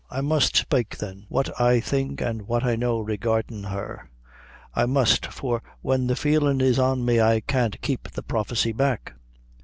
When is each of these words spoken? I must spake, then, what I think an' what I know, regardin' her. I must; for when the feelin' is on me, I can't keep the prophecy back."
I 0.09 0.21
must 0.21 0.55
spake, 0.55 0.97
then, 0.97 1.27
what 1.29 1.61
I 1.61 1.79
think 1.79 2.23
an' 2.23 2.47
what 2.47 2.63
I 2.63 2.75
know, 2.75 2.99
regardin' 3.01 3.65
her. 3.65 4.09
I 4.73 4.87
must; 4.87 5.27
for 5.27 5.61
when 5.83 6.07
the 6.07 6.15
feelin' 6.15 6.59
is 6.59 6.79
on 6.79 7.05
me, 7.05 7.21
I 7.21 7.39
can't 7.41 7.79
keep 7.83 8.09
the 8.09 8.23
prophecy 8.23 8.71
back." 8.71 9.13